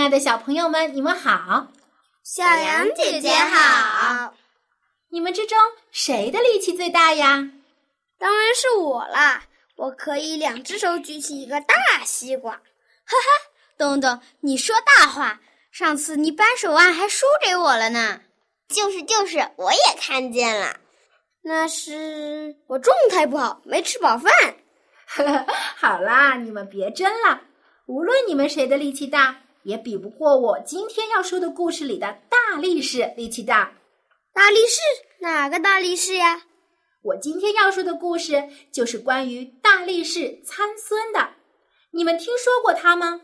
[0.00, 1.66] 亲爱的小朋友们，你们好！
[2.24, 4.32] 小羊姐姐好！
[5.10, 5.58] 你们之中
[5.92, 7.50] 谁的力气最大呀？
[8.18, 9.42] 当然是我啦！
[9.76, 12.52] 我可以两只手举起一个大西瓜。
[12.54, 12.60] 哈
[13.10, 15.38] 哈，东东，你说大话！
[15.70, 18.22] 上次你扳手腕还输给我了呢。
[18.70, 20.78] 就是就是，我也看见了。
[21.42, 24.32] 那是我状态不好，没吃饱饭。
[25.76, 27.42] 好啦，你们别争了。
[27.84, 29.42] 无论你们谁的力气大。
[29.62, 33.72] 也比不过我今天要说的故事里的大力士力气大。
[34.32, 34.80] 大力士
[35.20, 36.42] 哪个大力士呀？
[37.02, 41.30] 我今天要说的故事就是关于大力士参孙的。
[41.92, 43.22] 你们听说过他吗？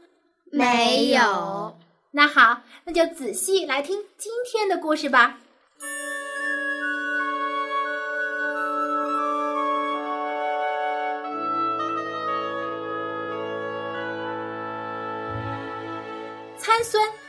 [0.50, 1.78] 没有。
[2.12, 5.40] 那好，那就仔细来听今天的故事吧。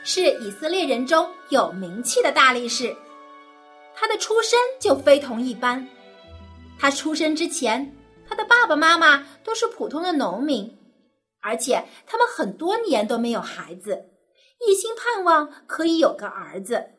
[0.09, 2.95] 是以色列人中有名气的大力士，
[3.93, 5.85] 他的出身就非同一般。
[6.79, 7.93] 他出生之前，
[8.25, 10.77] 他的爸爸妈妈都是普通的农民，
[11.41, 14.05] 而且他们很多年都没有孩子，
[14.65, 16.91] 一心盼望可以有个儿子。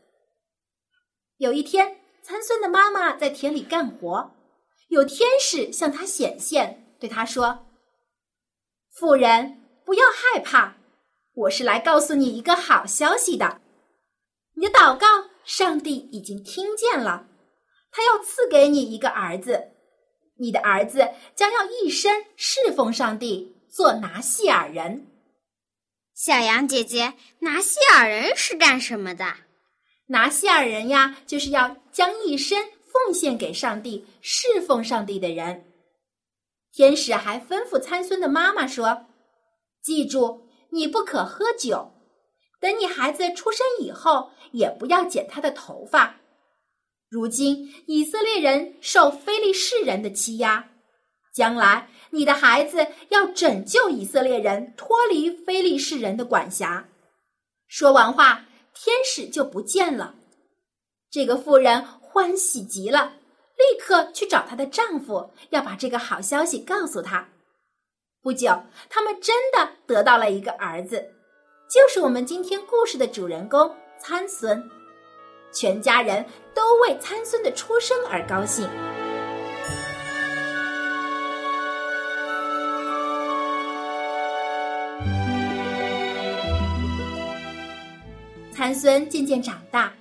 [1.38, 4.34] 有一天，参孙的妈妈在田里干活，
[4.88, 7.64] 有天使向他显现，对他说
[8.92, 10.74] ：“妇人，不要害怕。”
[11.38, 13.60] 我是来告诉你一个好消息的，
[14.54, 15.06] 你的祷告，
[15.44, 17.28] 上帝已经听见了，
[17.92, 19.70] 他要赐给你一个儿子，
[20.36, 25.06] 你的儿子将要一生侍奉上帝，做拿细尔人。
[26.12, 29.24] 小羊姐姐，拿细尔人是干什么的？
[30.06, 32.60] 拿细尔人呀，就是要将一生
[32.92, 35.64] 奉献给上帝、侍奉上帝的人。
[36.72, 39.06] 天使还吩咐参孙的妈妈说
[39.80, 41.92] ：“记住。”你不可喝酒，
[42.60, 46.16] 等你孩子出生以后，也不要剪他的头发。
[47.08, 50.68] 如今以色列人受非利士人的欺压，
[51.34, 56.88] 将来你的孩子要拯救以色列人脱离非利士人的管辖。
[57.66, 60.14] 说完话，天使就不见了。
[61.10, 63.14] 这个妇人欢喜极了，
[63.56, 67.28] 立刻去找她的丈夫，要把这个好消息告诉他。
[68.20, 68.50] 不久，
[68.90, 71.12] 他们真的得到了一个儿子，
[71.70, 74.68] 就是我们今天故事的主人公参孙。
[75.52, 78.68] 全家人都为参孙的出生而高兴。
[88.52, 89.94] 参孙渐渐长大，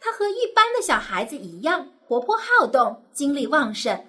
[0.00, 4.02] 他和一般的小孩子一样活泼好动，精力旺盛。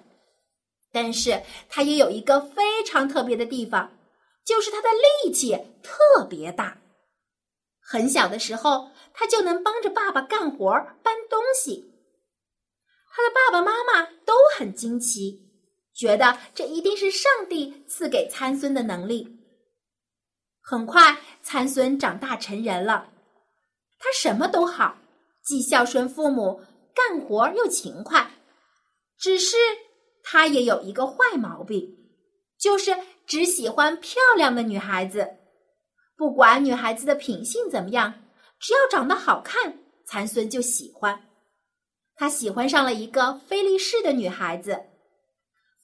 [0.96, 3.92] 但是他也有一个非常特别的地方，
[4.46, 6.78] 就是他的力气特别大。
[7.82, 11.92] 很小的时候，他就能帮着爸爸干活搬东西。
[13.12, 15.50] 他的爸爸妈妈都很惊奇，
[15.94, 19.36] 觉得这一定是上帝赐给参孙的能力。
[20.62, 23.12] 很快，参孙长大成人了，
[23.98, 24.96] 他什么都好，
[25.44, 26.62] 既孝顺父母，
[26.94, 28.30] 干活又勤快，
[29.18, 29.58] 只是。
[30.28, 31.96] 他也有一个坏毛病，
[32.58, 32.96] 就是
[33.28, 35.36] 只喜欢漂亮的女孩子，
[36.16, 38.24] 不管女孩子的品性怎么样，
[38.58, 41.28] 只要长得好看，残孙就喜欢。
[42.16, 44.72] 他喜欢上了一个菲利士的女孩子，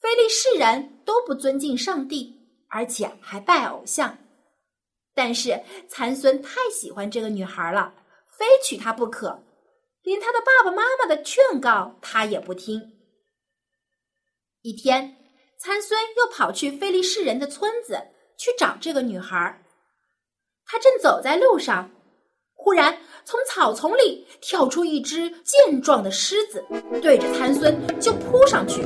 [0.01, 4.17] 菲利士人都不尊敬上帝，而且还拜偶像。
[5.15, 7.93] 但是残孙太喜欢这个女孩了，
[8.37, 9.41] 非娶她不可，
[10.01, 12.91] 连他的爸爸妈妈的劝告他也不听。
[14.65, 15.17] 一天，
[15.59, 18.01] 参孙又跑去菲利士人的村子
[18.37, 19.61] 去找这个女孩。
[20.65, 21.91] 他正走在路上，
[22.53, 26.63] 忽然从草丛里跳出一只健壮的狮子，
[27.01, 28.81] 对着参孙就扑上去。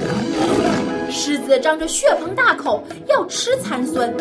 [1.11, 4.17] 狮子张着血盆大口要吃参孙。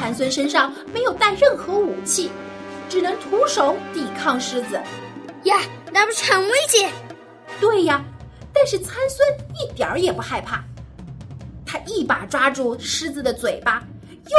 [0.00, 2.30] 参孙身上没有带任何武器。
[2.90, 4.78] 只能徒手抵抗狮子，
[5.44, 5.60] 呀，
[5.90, 6.92] 那不是很危险？
[7.60, 8.04] 对呀，
[8.52, 9.26] 但但是参孙
[9.58, 10.62] 一点儿也不害怕，
[11.64, 13.82] 他一把抓住狮子的嘴巴，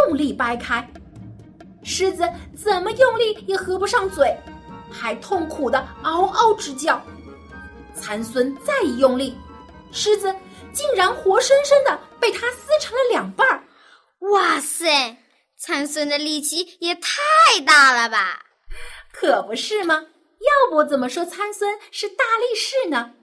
[0.08, 0.88] 用力掰开。
[1.82, 4.38] 狮子怎么用力也合不上嘴，
[4.92, 7.02] 还痛苦的嗷嗷直叫。
[7.96, 9.36] 参孙再一用力，
[9.92, 10.32] 狮子
[10.72, 13.64] 竟然活生生的被他撕成了两半儿。
[14.30, 15.18] 哇塞，
[15.62, 18.48] 参孙的力气也太大了吧！
[19.14, 20.08] 可不是吗？
[20.40, 23.14] 要不怎么说参孙是大力士呢？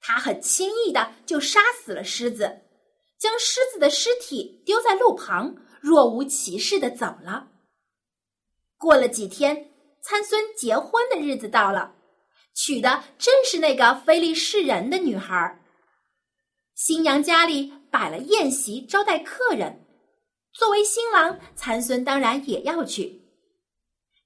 [0.00, 2.60] 他很轻易的就杀死了狮子，
[3.18, 7.48] 将狮子的尸体丢在路旁，若无其事的走了。
[8.78, 9.72] 过了几天，
[10.02, 11.96] 参孙结婚的日子到了，
[12.54, 15.60] 娶的正是那个非利士人的女孩。
[16.76, 19.83] 新娘家里摆了宴席招待客人，
[20.54, 23.22] 作为新郎，参孙当然也要去。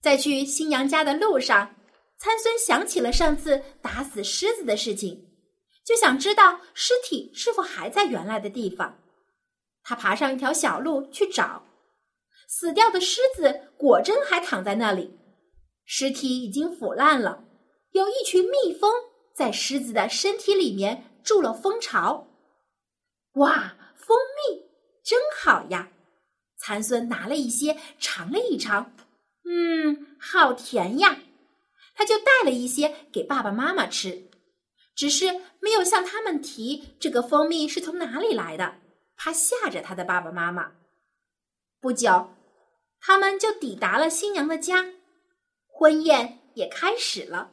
[0.02, 1.74] 在去新娘家的路上，
[2.18, 5.26] 参孙想起了上次打死狮子的事情。
[5.84, 9.00] 就想知道尸体是否还在原来的地方。
[9.82, 11.64] 他爬上一条小路去找，
[12.46, 15.18] 死掉的狮子果真还躺在那里，
[15.86, 17.42] 尸体已经腐烂了。
[17.92, 18.92] 有一群蜜蜂
[19.34, 22.28] 在狮子的身体里面筑了蜂巢。
[23.36, 24.62] 哇，蜂蜜
[25.02, 25.88] 真好呀！
[26.58, 28.92] 蚕孙拿了一些尝了一尝，
[29.44, 31.18] 嗯，好甜呀。
[31.94, 34.28] 他就带了一些给爸爸妈妈吃。
[34.94, 35.26] 只是
[35.60, 38.80] 没有向他们提这个蜂蜜是从哪里来的，
[39.16, 40.72] 怕吓着他的爸爸妈妈。
[41.80, 42.34] 不久，
[43.00, 44.92] 他们就抵达了新娘的家，
[45.68, 47.52] 婚宴也开始了。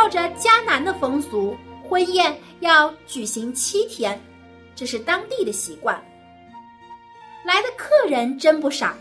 [0.00, 1.54] 照着迦南的风俗，
[1.86, 4.18] 婚宴要举行七天，
[4.74, 6.02] 这是当地的习惯。
[7.44, 8.94] 来的客人真不少，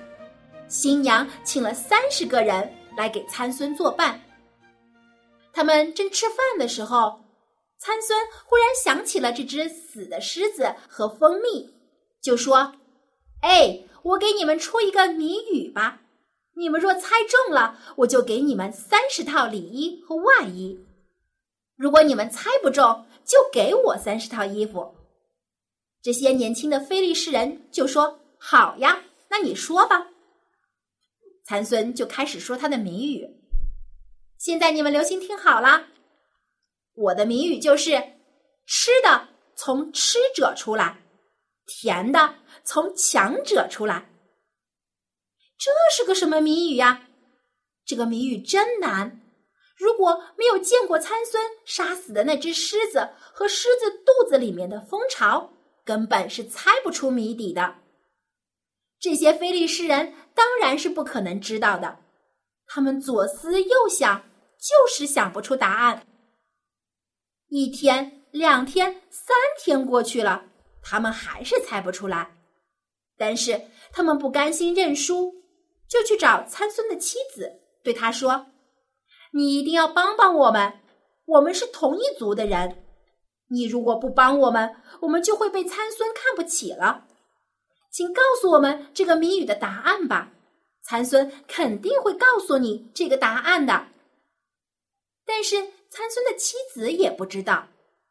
[0.68, 4.20] 新娘请了三十个人来给参孙作伴。
[5.54, 7.22] 他们正吃饭的时候，
[7.78, 11.74] 参孙忽然想起了这只死的狮子和蜂蜜，
[12.22, 12.74] 就说
[13.40, 16.02] ：“哎，我给你们出一个谜语吧，
[16.56, 20.78] 你们若猜中了，我就给你们三十套里衣和外衣；
[21.80, 24.94] 如果你们猜不中，就给我三十套衣服。”
[26.04, 28.20] 这些年轻的非利士人就说。
[28.42, 30.08] 好呀，那你说吧。
[31.46, 33.28] 参孙就开始说他的谜语。
[34.38, 35.88] 现在你们留心听好了，
[36.96, 38.02] 我的谜语就是：
[38.66, 39.28] 吃的
[39.58, 41.02] 从吃者出来，
[41.66, 42.34] 甜的
[42.64, 44.10] 从强者出来。
[45.58, 47.10] 这是个什么谜语呀？
[47.86, 49.19] 这个谜语真难。
[49.80, 55.54] 如果没有见过参孙杀死的那只狮子和狮子肚子里面的蜂巢，
[55.86, 57.76] 根本是猜不出谜底的。
[59.00, 62.00] 这些非利士人当然是不可能知道的，
[62.68, 64.22] 他们左思右想，
[64.58, 66.06] 就是想不出答案。
[67.48, 70.44] 一天、两天、三天过去了，
[70.84, 72.36] 他们还是猜不出来。
[73.18, 73.62] 但是
[73.94, 75.34] 他们不甘心认输，
[75.88, 78.48] 就去找参孙的妻子，对他说
[79.32, 80.80] ：“你一定要帮帮我们，
[81.26, 82.84] 我们是同一族的人。
[83.50, 87.06] 你如果不帮我们，我们就会被参孙看不起了。”
[87.92, 90.32] 请告诉我们这个谜语的答案吧，
[90.84, 93.88] 参孙肯定会告诉你这个答案的。
[95.26, 95.56] 但是
[95.90, 97.68] 参孙的妻子也不知道，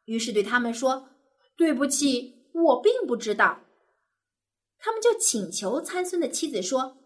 [0.07, 1.09] 于是对他们说
[1.57, 3.61] ：“对不起，我并不知道。”
[4.81, 6.97] 他们就请求参孙的妻子说：“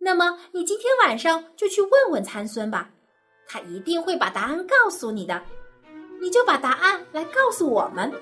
[0.00, 2.94] 那么你今天晚上就去问问参孙吧，
[3.48, 5.42] 他一定会把答案告诉你的。
[6.20, 8.12] 你就把答案来告诉我们。”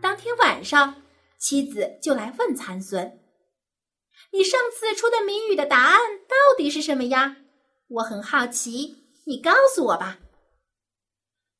[0.00, 1.02] 当天晚上，
[1.38, 3.20] 妻子就来问参孙
[4.32, 7.36] ：“你上次出的谜语的答案到底是什么呀？
[7.88, 10.18] 我很好奇，你告诉我吧。”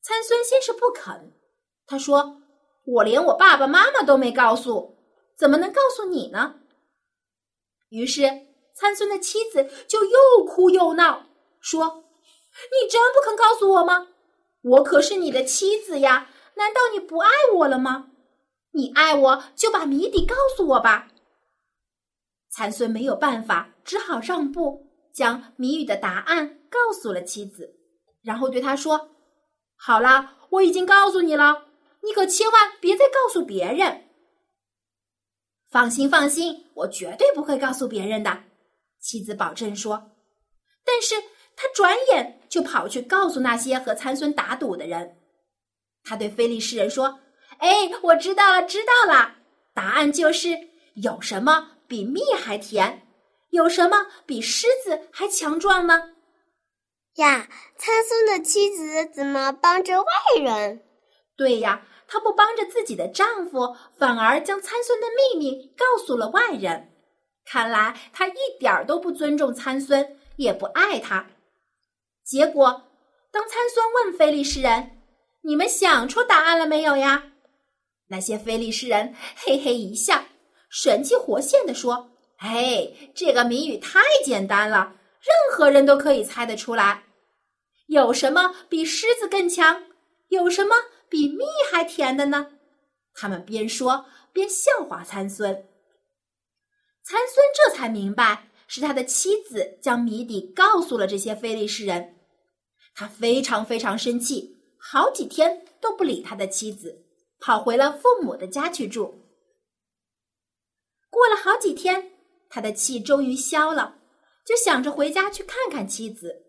[0.03, 1.31] 参孙先是不肯，
[1.85, 2.41] 他说
[2.93, 4.97] ：“我连我爸爸妈妈都没告诉，
[5.37, 6.55] 怎么能告诉你呢？”
[7.89, 8.23] 于是
[8.73, 11.25] 参孙的妻子就又哭又闹。
[11.59, 12.05] 说
[12.71, 14.07] ：“你真不肯告诉我吗？
[14.61, 16.29] 我可是你的妻子呀！
[16.55, 18.11] 难道你不爱我了吗？
[18.71, 21.09] 你爱我就把谜底告诉我吧。”
[22.49, 27.75] 参孙没有办法，只好让步，将谜语的答案告诉了妻子，
[28.21, 29.11] 然后对他说
[29.75, 31.65] ：“好啦，我已经告诉你了，
[32.01, 34.05] 你可千万别再告诉别人。”
[35.69, 38.43] 放心，放心，我绝对不会告诉别人的。
[38.99, 40.11] 妻子保证说
[40.85, 41.15] ：“但是。”
[41.61, 45.17] 他转眼就跑去告诉那些和参孙打赌的人。
[46.05, 47.19] 他对菲利士人说
[47.59, 49.35] ：“哎，我知道了，知道了。
[49.73, 50.57] 答案就是
[50.93, 53.05] 有什么比蜜还甜，
[53.49, 56.13] 有什么比狮子还强壮呢？”
[57.19, 60.07] 呀，参孙的妻子怎么帮着外
[60.41, 60.81] 人？
[61.39, 66.91] 对呀，她不帮着自己的丈夫，反而将参孙的秘密告诉了外人。
[67.45, 71.25] 看来她一点儿都不尊重参孙，也不爱他。
[72.25, 72.83] 结果，
[73.31, 74.99] 当参孙问非利士人
[75.43, 77.23] ：“你们想出答案了没有呀？”
[78.11, 80.21] 那些菲利士人嘿嘿一笑，
[80.69, 87.03] 神气活现地说：“哎，这个谜语太简单了。”任何人都可以猜得出来，
[87.87, 89.85] 有什么比狮子更强？
[90.29, 90.75] 有什么
[91.09, 92.53] 比蜜还甜的呢？
[93.13, 95.67] 他们边说边笑话参孙。
[97.03, 102.15] 参孙这才明白，是他的妻子将谜底告诉了这些非利士人。
[102.93, 107.05] 他非常非常生气，好几天都不理他的妻子，
[107.39, 109.25] 跑回了父母的家去住。
[111.09, 112.11] 过了好几天，
[112.49, 113.95] 他的气终于消了。
[114.45, 116.43] 就想着回家去看看妻子，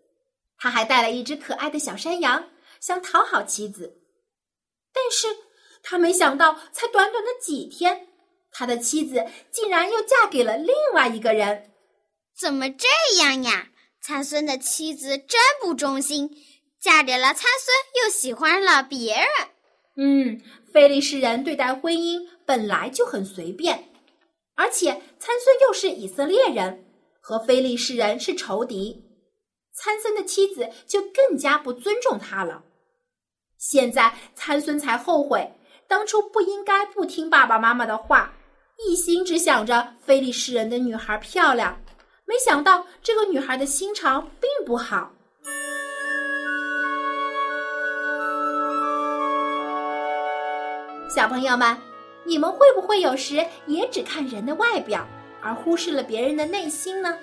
[0.57, 2.49] 他还带了一只可爱的小山羊，
[2.79, 4.00] 想讨好妻子。
[4.93, 5.27] 但是
[5.83, 8.07] 他没想到，才短短的几天，
[8.51, 11.71] 他的妻子竟然又嫁给了另外一个人。
[12.37, 12.87] 怎么这
[13.19, 13.69] 样呀？
[14.01, 16.29] 参孙的妻子真不忠心，
[16.79, 19.27] 嫁给了参孙，又喜欢了别人。
[19.97, 20.41] 嗯，
[20.73, 23.89] 非利士人对待婚姻本来就很随便，
[24.55, 26.87] 而且参孙又是以色列人。
[27.23, 29.05] 和非利士人是仇敌，
[29.75, 32.63] 参孙的妻子就更加不尊重他了。
[33.61, 35.47] 现在参孙才后悔，
[35.87, 38.33] 当初不应该不听爸爸妈妈的话，
[38.83, 41.79] 一心只想着非利士人的女孩漂亮，
[42.25, 45.11] 没想到这个女孩的心肠并不好。
[51.15, 51.77] 小朋友们，
[52.25, 55.07] 你们会不会有时也只看人的外表？
[55.39, 57.15] 而忽视了别人的内心呢？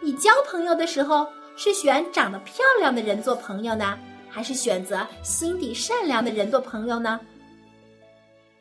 [0.00, 3.98] 你交朋友的时候是选长得漂亮的人做朋友呢，
[4.28, 7.20] 还是选择心地善良的人做朋友呢？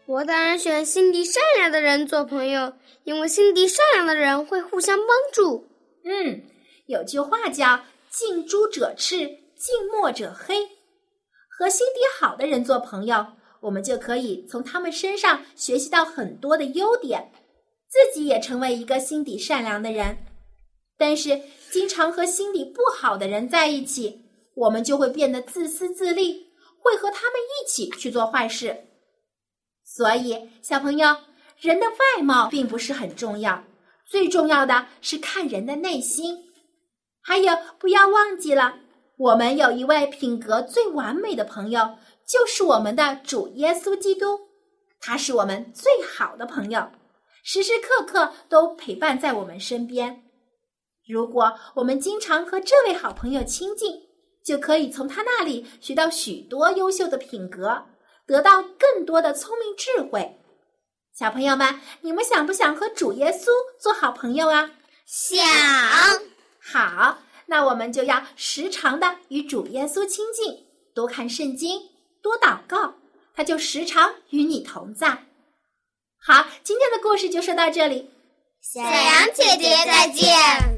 [0.06, 5.68] 我当然选心地善良的人做朋友，因为心地善良的人会互相帮助。
[6.04, 6.44] 嗯，
[6.86, 7.80] 有句话叫
[8.10, 9.18] “近朱者赤，
[9.56, 10.70] 近墨者黑”。
[11.50, 13.26] 和心地好的人做朋友，
[13.62, 17.32] 我们就可以从他们身上学习到很多的优点。
[17.88, 20.18] 自己也成为一个心地善良的人，
[20.98, 21.42] 但是
[21.72, 24.25] 经常和心地不好的人在一起，
[24.56, 26.48] 我们就会变得自私自利，
[26.80, 28.88] 会和他们一起去做坏事。
[29.84, 31.16] 所以，小朋友，
[31.60, 33.64] 人的外貌并不是很重要，
[34.06, 36.46] 最重要的是看人的内心。
[37.22, 38.80] 还有，不要忘记了，
[39.18, 41.98] 我们有一位品格最完美的朋友，
[42.28, 44.40] 就是我们的主耶稣基督，
[45.00, 46.90] 他是我们最好的朋友。
[47.44, 50.24] 时时刻刻都陪伴在我们身边。
[51.08, 54.05] 如果我们经常和这位好朋友亲近，
[54.46, 57.86] 就可以从他那里学到许多优秀的品格，
[58.28, 60.38] 得到更多的聪明智慧。
[61.18, 63.50] 小朋友们，你们想不想和主耶稣
[63.80, 64.72] 做好朋友啊？
[65.08, 65.44] 想。
[66.62, 71.90] 好，那我们就要时常的与主耶稣亲近，多看圣经，
[72.22, 72.96] 多祷告，
[73.36, 75.26] 他就时常与你同在。
[76.20, 78.12] 好，今天的故事就说到这里。
[78.62, 80.75] 小羊姐姐再见。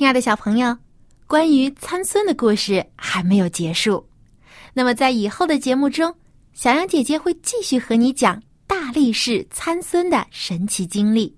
[0.00, 0.74] 亲爱的小朋友，
[1.26, 4.02] 关于参孙的故事还没有结束。
[4.72, 6.14] 那么在以后的节目中，
[6.54, 11.36] 小羊姐姐会继续和你讲大力士参孙的神奇经历。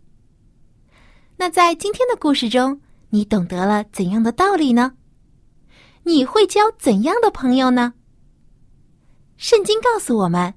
[1.36, 2.80] 那在今天的故事中。
[3.10, 4.92] 你懂得了怎样的道理呢？
[6.04, 7.92] 你会交怎样的朋友呢？
[9.38, 10.54] 圣经告诉我们，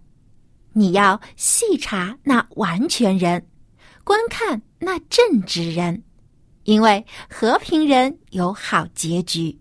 [0.73, 3.43] 你要细查那完全人，
[4.03, 6.03] 观看那正直人，
[6.65, 9.57] 因为和平人有好结局。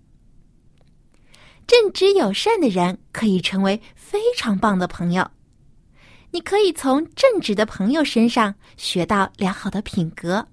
[1.67, 5.31] 正直友善的人可以成为非常棒的朋友。
[6.31, 10.49] 你可以从正直的朋友身上学到良好的品格。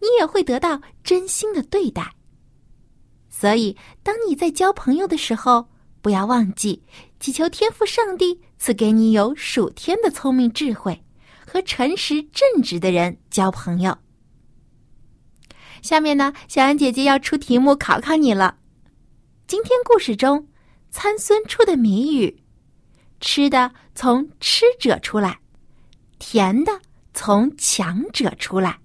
[0.00, 2.14] 你也会得到真心的对待。
[3.28, 5.68] 所以，当你在交朋友的时候，
[6.00, 6.82] 不要忘记
[7.20, 11.02] 祈求天赋上帝赐给你有属天的聪明智慧，
[11.46, 13.96] 和诚实正直的人交朋友。
[15.84, 18.56] 下面呢，小安姐姐要出题目考考你了。
[19.46, 20.48] 今天故事中，
[20.90, 22.42] 参孙出的谜语：
[23.20, 25.40] 吃的从吃者出来，
[26.18, 26.80] 甜的
[27.12, 28.78] 从强者出来。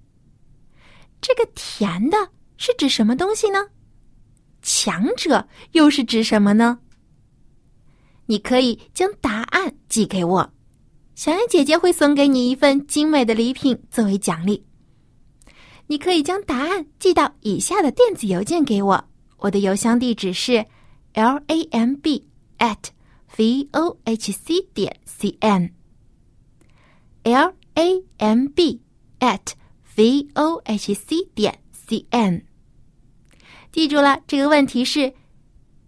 [1.22, 2.18] 这个甜的
[2.58, 3.68] 是指什么东西呢？
[4.62, 6.80] 强者又是指什么呢？
[8.26, 10.54] 你可以将答案寄给我，
[11.16, 14.66] 小安姐姐会送给你一份精美的礼品作为奖励。
[15.90, 19.04] 你可以将答案寄到以下的电子邮件给我，
[19.38, 20.64] 我的邮箱地址是
[21.14, 22.28] l a m b
[22.60, 22.78] at
[23.36, 25.74] v o h c 点 c n
[27.24, 28.80] l a m b
[29.20, 29.54] at
[29.96, 32.46] v o h c 点 c n。
[33.72, 35.12] 记住了，这个问题是：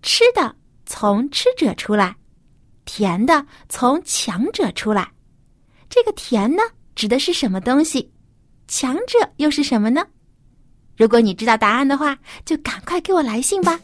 [0.02, 0.56] 吃的
[0.88, 2.16] 从吃者出来，
[2.86, 5.12] 甜的从强者出来。
[5.88, 6.64] 这个甜呢，
[6.96, 8.12] 指的是什么东西？
[8.72, 10.02] 强者又是什么呢？
[10.96, 13.78] 如果你知道答案的话，就赶快给我来信吧。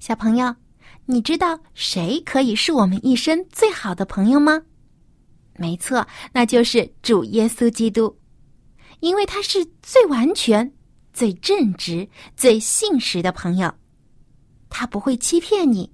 [0.00, 0.52] 小朋友，
[1.04, 4.60] 你知道谁可以是我们一生最好的朋友吗？
[5.54, 8.18] 没错，那就是主耶稣基督，
[8.98, 10.72] 因为他是最完全、
[11.12, 13.72] 最正直、最信实的朋友。
[14.68, 15.92] 他不会欺骗你，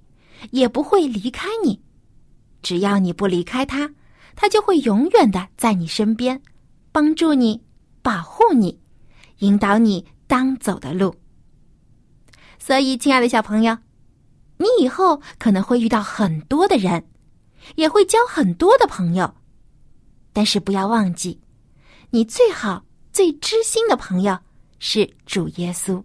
[0.51, 1.81] 也不会离开你。
[2.61, 3.89] 只要你不离开他，
[4.35, 6.41] 他就会永远的在你身边，
[6.91, 7.61] 帮助你、
[8.01, 8.79] 保护你、
[9.39, 11.13] 引导你当走的路。
[12.57, 13.77] 所以，亲爱的小朋友，
[14.57, 17.05] 你以后可能会遇到很多的人，
[17.75, 19.33] 也会交很多的朋友，
[20.31, 21.39] 但是不要忘记，
[22.09, 24.39] 你最好、最知心的朋友
[24.79, 26.01] 是主耶稣。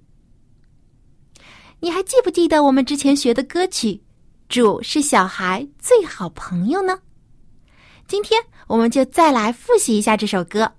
[1.81, 3.89] 你还记不记得我们之前学的歌曲
[4.49, 6.99] 《主是小孩最好朋友》呢？
[8.09, 10.73] 今天我们就再来复习一下这首歌。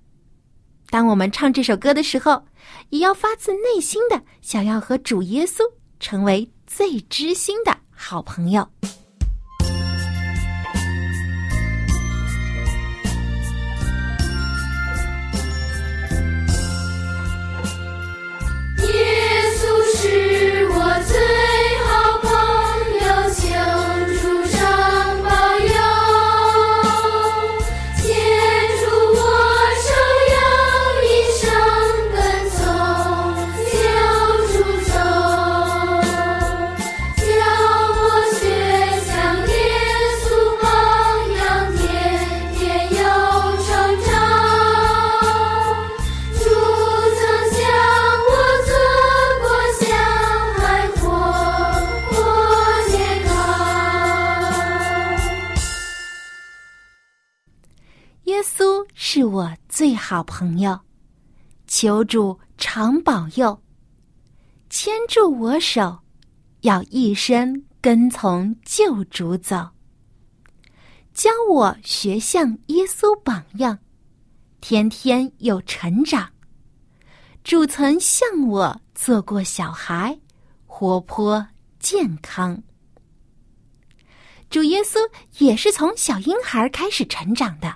[0.90, 2.44] 当我们唱这首歌的时候，
[2.90, 5.62] 也要发自内心的想要和主耶稣
[6.02, 8.68] 成为最知心的好朋友。
[60.10, 60.80] 好朋友，
[61.68, 63.62] 求主常保佑，
[64.68, 66.00] 牵住我手，
[66.62, 69.70] 要一生跟从救主走。
[71.14, 73.78] 教我学像耶稣榜样，
[74.60, 76.32] 天天有成长。
[77.44, 80.20] 主曾向我做过小孩，
[80.66, 82.64] 活泼健康。
[84.50, 84.98] 主耶稣
[85.38, 87.76] 也是从小婴孩开始成长的。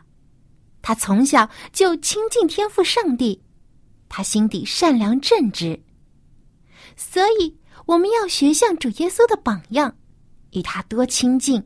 [0.83, 3.41] 他从小就亲近天赋上帝，
[4.09, 5.81] 他心底善良正直，
[6.97, 9.95] 所以我们要学像主耶稣的榜样，
[10.51, 11.63] 与他多亲近，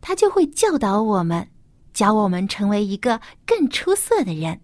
[0.00, 1.48] 他就会教导我们，
[1.94, 4.60] 教我们成为一个更出色的人。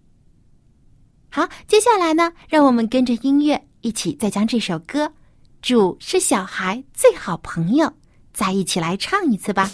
[1.30, 5.06] 好，接下来呢，让我们跟着音乐一起再将这首歌
[5.62, 7.86] 《主是小孩最好朋友》
[8.32, 9.70] 再一起来唱一次吧。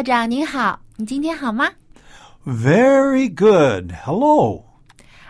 [0.00, 1.70] 校长您好，你今天好吗
[2.46, 3.92] ？Very good.
[4.02, 4.64] Hello，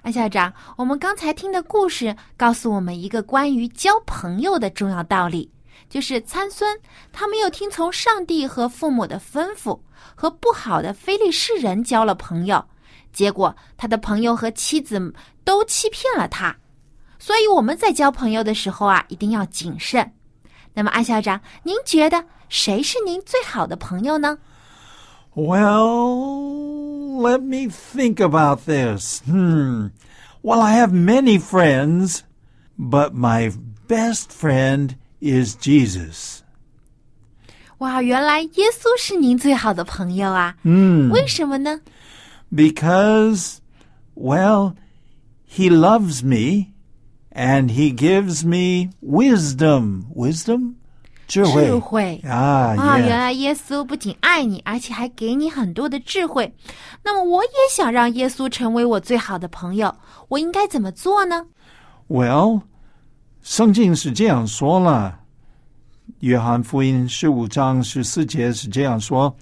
[0.03, 5.51] 安校长，我们刚才听的故事告诉我们一个关于交朋友的重要道理，
[5.89, 6.79] 就是参孙
[7.11, 9.77] 他没有听从上帝和父母的吩咐，
[10.15, 12.65] 和不好的非利士人交了朋友，
[13.13, 16.57] 结果他的朋友和妻子都欺骗了他。
[17.19, 20.13] 所以我们在交朋友的时候啊，一定要谨慎。
[20.73, 24.39] 那么，安校长，您觉得谁是您最好的朋友呢？
[25.36, 29.22] Well, let me think about this.
[29.26, 29.88] Hmm.
[30.42, 32.24] Well, I have many friends,
[32.78, 33.52] but my
[33.88, 36.42] best friend is Jesus.
[37.80, 40.56] 哇，原来耶稣是您最好的朋友啊！
[40.64, 41.12] Hmm.
[41.12, 41.82] 为什么呢？
[42.50, 43.58] Because,
[44.16, 44.76] well,
[45.46, 46.74] he loves me
[47.32, 50.06] and he gives me wisdom.
[50.16, 50.76] Wisdom?
[51.31, 56.53] 智慧.智慧 Ah, 啊，原来耶稣不仅爱你，而且还给你很多的智慧。
[57.05, 59.95] 那么，我也想让耶稣成为我最好的朋友，
[60.27, 61.47] 我应该怎么做呢
[62.09, 62.63] ？Well,
[63.43, 65.21] 圣经是这样说了，
[66.19, 69.37] 约翰福音十五章十四节是这样说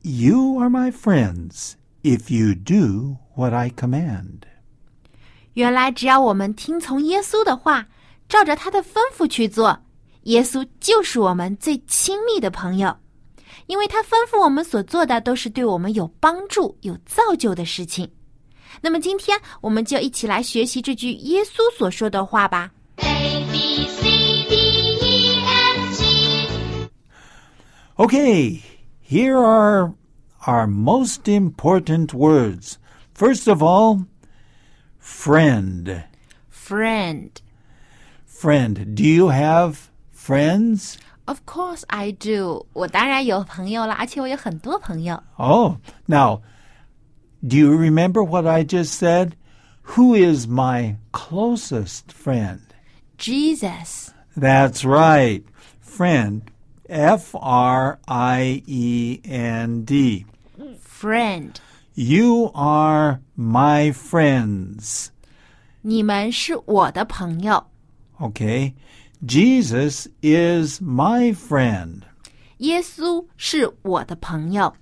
[0.00, 4.40] ：“You are my friends if you do what I command。
[5.52, 7.86] 原来，只要我们听从耶稣的话，
[8.28, 9.78] 照着他的吩咐去做，
[10.24, 12.96] 耶稣就是我们最亲密的朋友，
[13.66, 18.10] 因为他吩咐我们所做的都是对我们有帮助、有造就的事情。
[18.80, 22.70] 那么，今天我们就一起来学习这句耶稣所说的话吧。
[22.96, 24.02] A B C
[24.48, 24.54] D
[25.00, 26.88] E F G
[27.96, 28.60] Okay,
[29.02, 29.94] here are
[30.46, 32.76] our most important words.
[33.14, 34.04] First of all,
[35.00, 36.04] friend.
[36.50, 37.30] Friend,
[38.35, 38.95] Friend.
[38.95, 40.97] Do you have friends?
[41.25, 42.65] of course I do。
[42.73, 45.21] 我当然有朋友了，而且我有很多朋友。
[45.37, 45.75] Oh,
[46.07, 46.41] now,
[47.47, 49.33] do you remember what I just said?
[49.95, 52.59] Who is my closest friend?
[53.17, 55.43] Jesus, That's right.
[55.81, 56.41] Friend.
[56.89, 60.25] F R I E N D.
[60.83, 61.53] friend，
[61.93, 65.07] You are my friends.
[65.81, 67.65] 你们是我的朋友。
[68.19, 68.73] Okay.
[69.25, 72.03] Jesus is my friend.
[72.57, 74.73] 耶稣是我的朋友。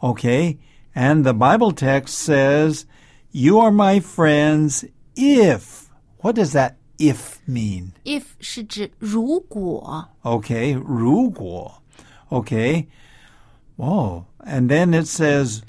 [0.00, 0.58] Okay.
[0.94, 2.84] And the Bible text says,
[3.30, 4.84] You are my friends
[5.14, 5.84] if.
[6.18, 7.92] What does that if mean?
[8.04, 10.74] If 是指如果， Okay.
[10.74, 11.82] 如果.
[12.30, 12.86] Okay.
[13.76, 14.24] Oh.
[14.40, 15.62] And then it says,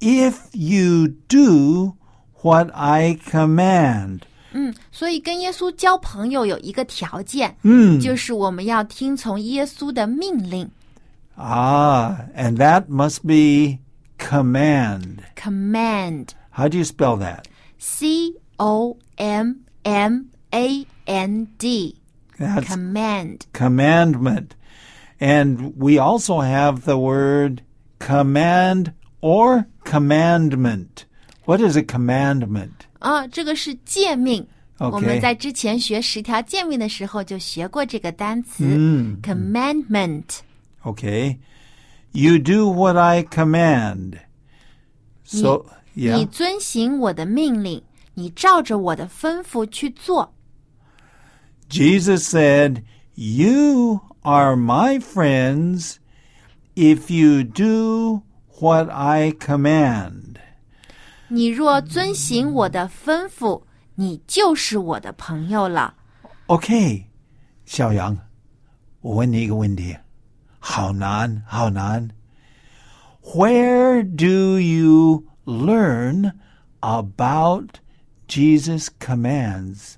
[0.00, 1.96] If you do
[2.42, 4.22] what I command.
[4.66, 10.70] 嗯，所以跟耶稣交朋友有一个条件，嗯就是我们要听从耶稣的命令
[11.36, 13.78] Ah, and that must be
[14.18, 15.20] command.
[15.34, 16.28] ，command。
[16.50, 17.44] How do you spell that?
[17.78, 21.96] C O M M A N D
[22.38, 23.46] That's command。
[23.54, 24.50] commandment.
[25.18, 27.62] And we also have the word
[27.98, 31.06] command or commandment.
[31.46, 32.72] What is a commandment?
[32.98, 34.46] 啊，这个是诫命。
[34.78, 40.40] OK 我们在之前学十条诫命的时候就学过这个单词、嗯 commandment。
[40.82, 41.38] Okay.
[42.12, 44.18] You do what I command.
[45.24, 46.26] So, 你 yeah.
[46.26, 47.82] 遵行我的命令，
[48.14, 50.34] 你照着我的吩咐去做。
[51.70, 52.82] Jesus said,
[53.14, 55.96] You are my friends
[56.74, 58.22] if you do
[58.60, 60.36] what I command.
[61.28, 63.62] 你若遵行我的吩咐，
[63.96, 65.94] 你就是我的朋友了。
[66.46, 67.04] OK，
[67.64, 68.18] 小杨，
[69.00, 69.96] 我问你一个问题，
[70.58, 72.10] 好难，好难。
[73.22, 76.32] Where do you learn
[76.80, 77.78] about
[78.26, 79.94] Jesus' commands?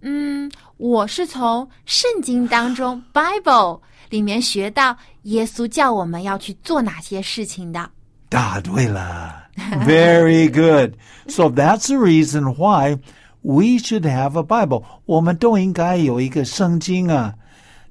[0.00, 7.90] 嗯，我是从圣经当中 Bible 里面学到耶稣叫我们要去做哪些事情的。
[8.28, 9.48] 答对了。
[9.56, 10.94] Very good.
[11.28, 12.98] So that's the reason why
[13.43, 14.83] we should have a Bible.
[15.05, 17.35] 我们都应该有一个圣经啊。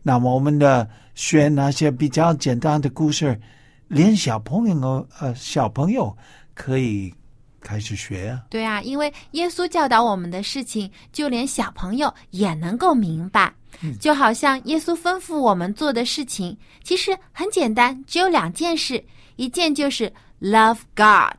[0.02, 3.40] 那么我们的学那些比较简单的故事，
[3.86, 6.16] 连小朋友呃小朋友
[6.54, 7.14] 可以
[7.60, 8.42] 开始学啊。
[8.50, 13.52] 对啊，因为耶稣教导我们的事情，就连小朋友也能够明白。
[13.98, 19.02] 就好像耶稣吩咐我们做的事情，其实很简单，只有两件事，
[19.36, 21.34] 一件就是 love God，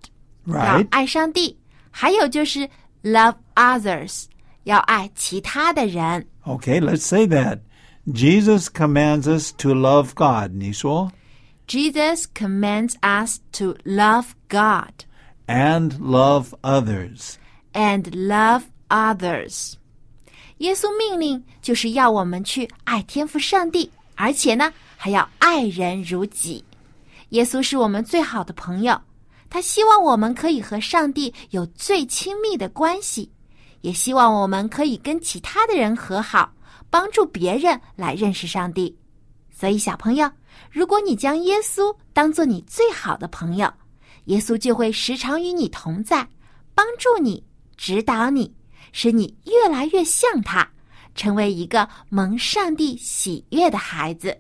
[0.48, 0.88] 要 Right?
[0.90, 1.56] 爱上帝；
[1.92, 2.68] 还有就是
[3.03, 4.25] love others，
[4.65, 6.27] 要爱其他的人。
[6.45, 7.61] Okay, let's say that.
[8.07, 10.53] Jesus commands us to love God.
[10.53, 11.13] 你说
[11.67, 15.05] Jesus commands us to love God
[15.47, 17.37] and love others.
[17.73, 19.75] and love others。
[20.59, 26.65] 耶稣命令就是要我们去爱天父上帝，而且呢还要爱人如己。
[27.31, 29.01] 耶稣是我们最好的朋友，
[29.54, 33.32] 他希望我们可以和上帝有最亲密的关系，
[33.82, 36.52] 也希望我们可以跟其他的人和好，
[36.90, 38.98] 帮助别人来认识上帝。
[39.56, 40.28] 所以，小朋友，
[40.72, 43.72] 如果你将耶稣当做你最好的朋友，
[44.26, 46.28] 耶稣就会时常与你同在，
[46.74, 47.46] 帮助你、
[47.78, 48.52] 指导你，
[48.92, 50.68] 使你越来越像他，
[51.14, 54.36] 成为一个蒙上帝喜悦的孩子。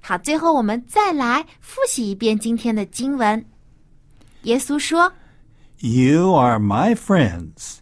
[0.00, 3.44] 好，最后我们再来复习一遍今天的经文。
[4.44, 5.12] 耶稣说
[5.78, 7.78] You are my friends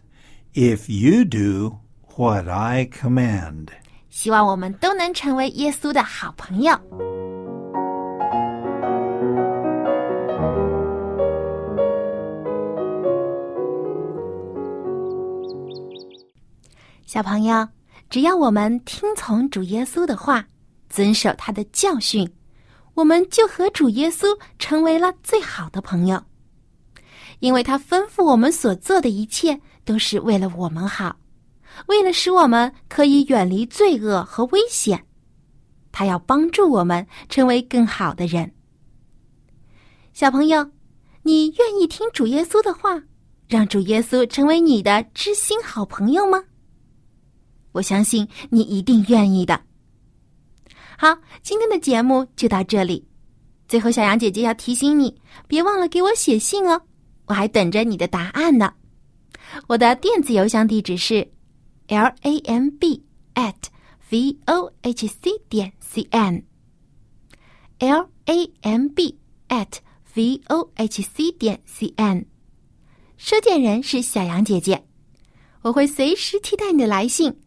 [0.53, 1.77] if you do
[2.15, 3.67] what I command.：“
[4.09, 6.73] 希望我们都能成为耶稣的好朋友。”
[17.05, 17.67] 小朋友，
[18.09, 20.45] 只要我们听从主耶稣的话，
[20.89, 22.27] 遵守他的教训，
[22.95, 24.25] 我们就和主耶稣
[24.57, 26.23] 成为了最好的朋友。
[27.43, 31.17] 因为他吩咐我们所做的一切都是为了我们好，
[31.87, 35.05] 为了使我们可以远离罪恶和危险。
[35.91, 38.49] 他要帮助我们成为更好的人。
[40.13, 40.71] 小朋友，
[41.23, 43.03] 你愿意听主耶稣的话，
[43.49, 46.41] 让主耶稣成为你的知心好朋友吗？
[47.73, 49.59] 我相信你一定愿意的。
[50.97, 53.05] 好，今天的节目就到这里。
[53.67, 56.81] 最后，小杨姐姐要提醒你，别忘了给我写信哦，
[57.25, 58.73] 我还等着你的答案呢。
[59.67, 61.31] 我的电子邮箱地址是
[61.87, 63.03] l a m b
[63.35, 63.53] at
[64.09, 66.43] v o h c 点 c n
[67.79, 69.67] l a m b at
[70.13, 72.25] v o h c 点 c n。
[73.17, 74.83] 收件人是小杨姐姐，
[75.61, 77.39] 我会随时期待你的来信。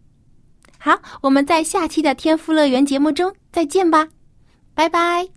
[0.78, 4.08] 好，我们在下期的天赋乐园节目中再见吧，
[4.74, 5.35] 拜拜。